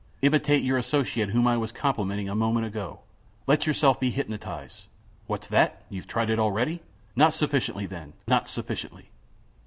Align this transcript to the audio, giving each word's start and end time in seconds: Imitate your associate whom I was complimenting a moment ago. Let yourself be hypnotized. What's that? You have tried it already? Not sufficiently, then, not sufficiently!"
Imitate 0.23 0.63
your 0.63 0.79
associate 0.79 1.29
whom 1.29 1.45
I 1.47 1.57
was 1.57 1.71
complimenting 1.71 2.27
a 2.27 2.33
moment 2.33 2.65
ago. 2.65 3.01
Let 3.45 3.67
yourself 3.67 3.99
be 3.99 4.09
hypnotized. 4.09 4.85
What's 5.27 5.45
that? 5.49 5.83
You 5.91 6.01
have 6.01 6.07
tried 6.07 6.31
it 6.31 6.39
already? 6.39 6.81
Not 7.15 7.35
sufficiently, 7.35 7.85
then, 7.85 8.13
not 8.27 8.47
sufficiently!" 8.49 9.11